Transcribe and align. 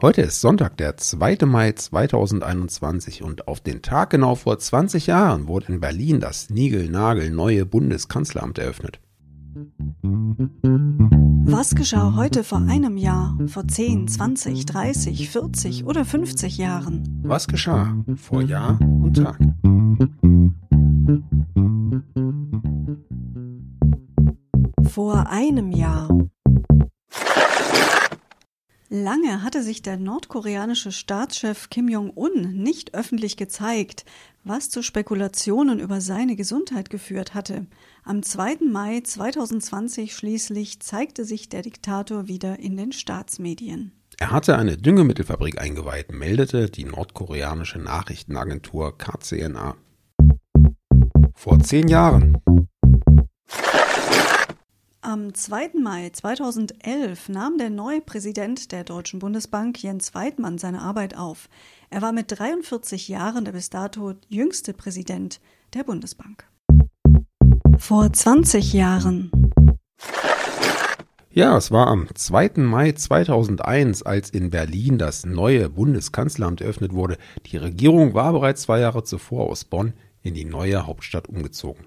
Heute 0.00 0.22
ist 0.22 0.40
Sonntag, 0.40 0.76
der 0.76 0.96
2. 0.96 1.38
Mai 1.44 1.72
2021 1.72 3.24
und 3.24 3.48
auf 3.48 3.60
den 3.60 3.82
Tag 3.82 4.10
genau 4.10 4.36
vor 4.36 4.56
20 4.56 5.08
Jahren 5.08 5.48
wurde 5.48 5.72
in 5.72 5.80
Berlin 5.80 6.20
das 6.20 6.50
Nigel-Nagel 6.50 7.30
neue 7.30 7.66
Bundeskanzleramt 7.66 8.60
eröffnet. 8.60 9.00
Was 11.46 11.74
geschah 11.74 12.14
heute 12.14 12.44
vor 12.44 12.58
einem 12.58 12.96
Jahr, 12.96 13.36
vor 13.48 13.66
10, 13.66 14.06
20, 14.06 14.66
30, 14.66 15.30
40 15.30 15.84
oder 15.84 16.04
50 16.04 16.58
Jahren? 16.58 17.20
Was 17.24 17.48
geschah 17.48 17.96
vor 18.14 18.42
Jahr 18.42 18.78
und 18.80 19.16
Tag? 19.16 19.40
Vor 24.92 25.28
einem 25.28 25.72
Jahr. 25.72 26.08
Lange 28.90 29.42
hatte 29.42 29.62
sich 29.62 29.82
der 29.82 29.98
nordkoreanische 29.98 30.92
Staatschef 30.92 31.68
Kim 31.68 31.88
Jong-un 31.88 32.54
nicht 32.54 32.94
öffentlich 32.94 33.36
gezeigt, 33.36 34.06
was 34.44 34.70
zu 34.70 34.82
Spekulationen 34.82 35.78
über 35.78 36.00
seine 36.00 36.36
Gesundheit 36.36 36.88
geführt 36.88 37.34
hatte. 37.34 37.66
Am 38.02 38.22
2. 38.22 38.60
Mai 38.70 39.02
2020 39.02 40.14
schließlich 40.14 40.80
zeigte 40.80 41.26
sich 41.26 41.50
der 41.50 41.60
Diktator 41.60 42.28
wieder 42.28 42.60
in 42.60 42.78
den 42.78 42.92
Staatsmedien. 42.92 43.92
Er 44.16 44.30
hatte 44.30 44.56
eine 44.56 44.78
Düngemittelfabrik 44.78 45.60
eingeweiht, 45.60 46.12
meldete 46.12 46.70
die 46.70 46.84
nordkoreanische 46.84 47.78
Nachrichtenagentur 47.78 48.96
KCNA. 48.96 49.76
Vor 51.34 51.60
zehn 51.60 51.88
Jahren 51.88 52.38
am 55.08 55.32
2. 55.32 55.70
Mai 55.80 56.10
2011 56.10 57.30
nahm 57.30 57.56
der 57.56 57.70
neue 57.70 58.02
Präsident 58.02 58.72
der 58.72 58.84
Deutschen 58.84 59.20
Bundesbank 59.20 59.82
Jens 59.82 60.14
Weidmann 60.14 60.58
seine 60.58 60.82
Arbeit 60.82 61.16
auf. 61.16 61.48
Er 61.88 62.02
war 62.02 62.12
mit 62.12 62.26
43 62.38 63.08
Jahren 63.08 63.46
der 63.46 63.52
bis 63.52 63.70
dato 63.70 64.12
jüngste 64.28 64.74
Präsident 64.74 65.40
der 65.72 65.84
Bundesbank. 65.84 66.46
Vor 67.78 68.12
20 68.12 68.74
Jahren. 68.74 69.30
Ja, 71.30 71.56
es 71.56 71.70
war 71.70 71.86
am 71.86 72.06
2. 72.14 72.50
Mai 72.56 72.92
2001, 72.92 74.02
als 74.02 74.28
in 74.28 74.50
Berlin 74.50 74.98
das 74.98 75.24
neue 75.24 75.70
Bundeskanzleramt 75.70 76.60
eröffnet 76.60 76.92
wurde. 76.92 77.16
Die 77.46 77.56
Regierung 77.56 78.12
war 78.12 78.34
bereits 78.34 78.62
zwei 78.62 78.80
Jahre 78.80 79.04
zuvor 79.04 79.48
aus 79.48 79.64
Bonn 79.64 79.94
in 80.22 80.34
die 80.34 80.44
neue 80.44 80.86
Hauptstadt 80.86 81.30
umgezogen. 81.30 81.86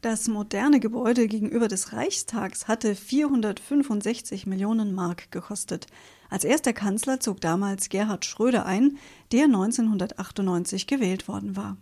Das 0.00 0.28
moderne 0.28 0.78
Gebäude 0.78 1.26
gegenüber 1.26 1.66
des 1.66 1.92
Reichstags 1.92 2.68
hatte 2.68 2.94
465 2.94 4.46
Millionen 4.46 4.94
Mark 4.94 5.32
gekostet. 5.32 5.88
Als 6.30 6.44
erster 6.44 6.72
Kanzler 6.72 7.18
zog 7.18 7.40
damals 7.40 7.88
Gerhard 7.88 8.24
Schröder 8.24 8.64
ein, 8.64 8.98
der 9.32 9.46
1998 9.46 10.86
gewählt 10.86 11.26
worden 11.26 11.56
war. 11.56 11.76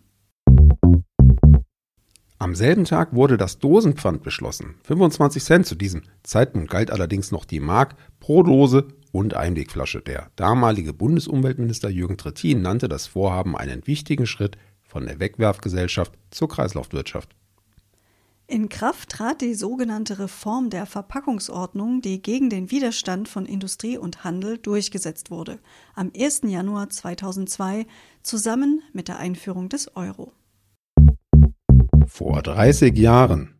Am 2.38 2.54
selben 2.54 2.86
Tag 2.86 3.14
wurde 3.14 3.36
das 3.36 3.58
Dosenpfand 3.58 4.22
beschlossen. 4.22 4.76
25 4.84 5.44
Cent 5.44 5.66
zu 5.66 5.74
diesem 5.74 6.02
Zeitpunkt 6.22 6.70
galt 6.70 6.90
allerdings 6.90 7.32
noch 7.32 7.44
die 7.44 7.60
Mark 7.60 7.96
pro 8.18 8.42
Dose 8.42 8.88
und 9.12 9.34
Einwegflasche. 9.34 10.00
Der 10.00 10.30
damalige 10.36 10.94
Bundesumweltminister 10.94 11.90
Jürgen 11.90 12.16
Trittin 12.16 12.62
nannte 12.62 12.88
das 12.88 13.06
Vorhaben 13.06 13.54
einen 13.54 13.86
wichtigen 13.86 14.26
Schritt 14.26 14.56
von 14.84 15.04
der 15.04 15.20
Wegwerfgesellschaft 15.20 16.14
zur 16.30 16.48
Kreislaufwirtschaft. 16.48 17.36
In 18.48 18.68
Kraft 18.68 19.08
trat 19.08 19.40
die 19.40 19.54
sogenannte 19.54 20.20
Reform 20.20 20.70
der 20.70 20.86
Verpackungsordnung, 20.86 22.00
die 22.00 22.22
gegen 22.22 22.48
den 22.48 22.70
Widerstand 22.70 23.28
von 23.28 23.44
Industrie 23.44 23.98
und 23.98 24.22
Handel 24.22 24.56
durchgesetzt 24.58 25.32
wurde, 25.32 25.58
am 25.96 26.12
1. 26.16 26.42
Januar 26.44 26.88
2002 26.88 27.86
zusammen 28.22 28.82
mit 28.92 29.08
der 29.08 29.18
Einführung 29.18 29.68
des 29.68 29.96
Euro. 29.96 30.32
Vor 32.06 32.40
30 32.40 32.96
Jahren. 32.96 33.56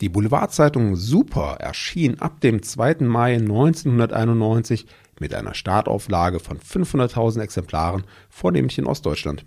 Die 0.00 0.10
Boulevardzeitung 0.10 0.96
Super 0.96 1.56
erschien 1.60 2.20
ab 2.20 2.42
dem 2.42 2.62
2. 2.62 3.06
Mai 3.06 3.36
1991 3.36 4.84
mit 5.18 5.32
einer 5.32 5.54
Startauflage 5.54 6.40
von 6.40 6.58
500.000 6.58 7.40
Exemplaren, 7.40 8.04
vornehmlich 8.28 8.76
in 8.76 8.84
Ostdeutschland. 8.84 9.46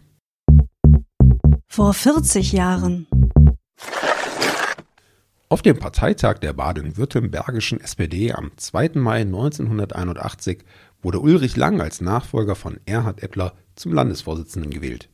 Vor 1.78 1.94
40 1.94 2.54
Jahren. 2.54 3.06
Auf 5.48 5.62
dem 5.62 5.78
Parteitag 5.78 6.40
der 6.40 6.54
baden-württembergischen 6.54 7.80
SPD 7.80 8.32
am 8.34 8.50
2. 8.58 8.94
Mai 8.96 9.22
1981 9.22 10.64
wurde 11.04 11.20
Ulrich 11.20 11.56
Lang 11.56 11.80
als 11.80 12.02
Nachfolger 12.02 12.56
von 12.56 12.80
Erhard 12.88 13.22
Eppler 13.22 13.54
zum 13.76 13.94
Landesvorsitzenden 13.94 14.72
gewählt. 14.72 15.10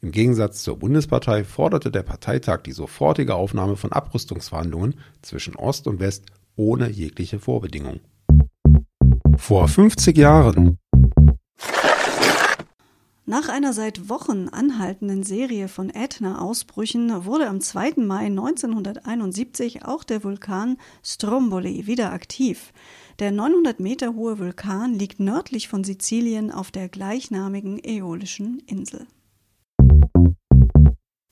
Im 0.00 0.10
Gegensatz 0.10 0.62
zur 0.62 0.78
Bundespartei 0.78 1.44
forderte 1.44 1.90
der 1.90 2.04
Parteitag 2.04 2.62
die 2.62 2.72
sofortige 2.72 3.34
Aufnahme 3.34 3.76
von 3.76 3.92
Abrüstungsverhandlungen 3.92 4.98
zwischen 5.20 5.56
Ost 5.56 5.86
und 5.86 6.00
West 6.00 6.24
ohne 6.56 6.88
jegliche 6.88 7.38
Vorbedingung. 7.38 8.00
Vor 9.36 9.68
50 9.68 10.16
Jahren 10.16 10.78
nach 13.28 13.50
einer 13.50 13.74
seit 13.74 14.08
Wochen 14.08 14.48
anhaltenden 14.48 15.22
Serie 15.22 15.68
von 15.68 15.90
Ätna-Ausbrüchen 15.90 17.26
wurde 17.26 17.46
am 17.46 17.60
2. 17.60 17.92
Mai 17.98 18.24
1971 18.24 19.84
auch 19.84 20.02
der 20.02 20.24
Vulkan 20.24 20.78
Stromboli 21.04 21.86
wieder 21.86 22.10
aktiv. 22.12 22.72
Der 23.18 23.30
900 23.30 23.80
Meter 23.80 24.14
hohe 24.14 24.38
Vulkan 24.38 24.94
liegt 24.94 25.20
nördlich 25.20 25.68
von 25.68 25.84
Sizilien 25.84 26.50
auf 26.50 26.70
der 26.70 26.88
gleichnamigen 26.88 27.78
äolischen 27.84 28.62
Insel. 28.66 29.06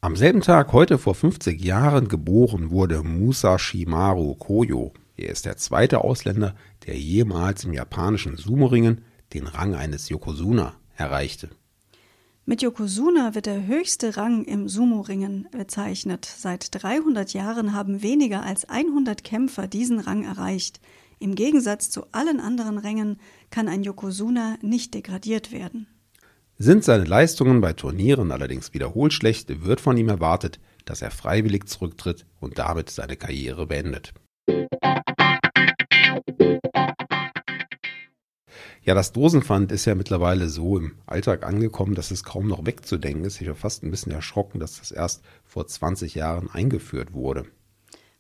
Am 0.03 0.17
selben 0.17 0.43
Tag, 0.43 0.75
heute 0.75 0.99
vor 0.99 1.15
50 1.15 1.65
Jahren, 1.65 2.09
geboren 2.09 2.71
wurde 2.71 3.03
Musa 3.05 3.59
Shimaru 3.59 4.35
Koyo. 4.35 4.93
Er 5.17 5.31
ist 5.31 5.47
der 5.47 5.57
zweite 5.57 6.05
Ausländer, 6.05 6.55
der 6.87 6.99
jemals 6.99 7.65
im 7.65 7.73
japanischen 7.73 8.37
Sumo-Ringen 8.37 9.01
den 9.33 9.47
Rang 9.47 9.75
eines 9.75 10.11
Yokozuna 10.11 10.75
erreichte. 10.95 11.49
Mit 12.49 12.63
Yokozuna 12.63 13.35
wird 13.35 13.47
der 13.47 13.67
höchste 13.67 14.17
Rang 14.17 14.45
im 14.45 14.69
Sumo-Ringen 14.69 15.49
bezeichnet. 15.51 16.25
Seit 16.25 16.81
300 16.81 17.33
Jahren 17.33 17.73
haben 17.73 18.05
weniger 18.05 18.45
als 18.45 18.69
100 18.69 19.25
Kämpfer 19.25 19.67
diesen 19.67 19.99
Rang 19.99 20.23
erreicht. 20.23 20.81
Im 21.19 21.35
Gegensatz 21.35 21.91
zu 21.91 22.07
allen 22.13 22.39
anderen 22.39 22.79
Rängen 22.79 23.19
kann 23.51 23.67
ein 23.67 23.83
Yokozuna 23.83 24.59
nicht 24.63 24.95
degradiert 24.95 25.51
werden. 25.51 25.89
Sind 26.57 26.85
seine 26.85 27.03
Leistungen 27.03 27.61
bei 27.61 27.73
Turnieren 27.73 28.31
allerdings 28.31 28.73
wiederholt 28.73 29.13
schlecht, 29.13 29.65
wird 29.65 29.81
von 29.81 29.97
ihm 29.97 30.09
erwartet, 30.09 30.61
dass 30.85 31.03
er 31.03 31.11
freiwillig 31.11 31.67
zurücktritt 31.67 32.27
und 32.39 32.59
damit 32.59 32.91
seine 32.91 33.17
Karriere 33.17 33.67
beendet. 33.67 34.15
Ja, 38.87 38.95
das 38.95 39.11
Dosenpfand 39.11 39.73
ist 39.73 39.85
ja 39.85 39.97
mittlerweile 39.97 40.49
so 40.49 40.79
im 40.79 40.93
Alltag 41.07 41.45
angekommen, 41.45 41.97
dass 41.97 42.13
es 42.13 42.23
kaum 42.23 42.47
noch 42.47 42.67
wegzudenken 42.67 43.25
ist. 43.25 43.41
Ich 43.41 43.49
war 43.49 43.57
fast 43.57 43.83
ein 43.83 43.91
bisschen 43.91 44.13
erschrocken, 44.13 44.61
dass 44.61 44.79
das 44.79 44.93
erst 44.93 45.25
vor 45.45 45.67
20 45.67 46.15
Jahren 46.15 46.49
eingeführt 46.49 47.13
wurde. 47.13 47.47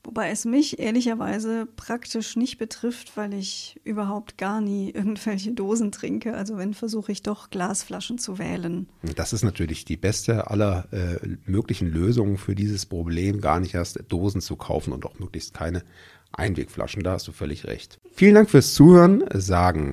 Wobei 0.02 0.30
es 0.30 0.44
mich 0.44 0.80
ehrlicherweise 0.80 1.68
praktisch 1.76 2.34
nicht 2.34 2.58
betrifft, 2.58 3.16
weil 3.16 3.34
ich 3.34 3.80
überhaupt 3.84 4.38
gar 4.38 4.60
nie 4.60 4.90
irgendwelche 4.94 5.52
Dosen 5.52 5.92
trinke. 5.92 6.34
Also 6.34 6.56
wenn, 6.58 6.74
versuche 6.74 7.12
ich 7.12 7.22
doch 7.22 7.50
Glasflaschen 7.50 8.18
zu 8.18 8.40
wählen. 8.40 8.88
Das 9.14 9.32
ist 9.32 9.44
natürlich 9.44 9.84
die 9.84 9.96
beste 9.96 10.50
aller 10.50 10.88
äh, 10.92 11.28
möglichen 11.44 11.86
Lösungen 11.86 12.38
für 12.38 12.56
dieses 12.56 12.86
Problem, 12.86 13.40
gar 13.40 13.60
nicht 13.60 13.74
erst 13.74 14.02
Dosen 14.08 14.40
zu 14.40 14.56
kaufen 14.56 14.92
und 14.92 15.06
auch 15.06 15.20
möglichst 15.20 15.54
keine 15.54 15.84
Einwegflaschen. 16.32 17.04
Da 17.04 17.12
hast 17.12 17.28
du 17.28 17.32
völlig 17.32 17.66
recht. 17.66 18.00
Vielen 18.10 18.34
Dank 18.34 18.50
fürs 18.50 18.74
Zuhören, 18.74 19.22
sagen 19.32 19.92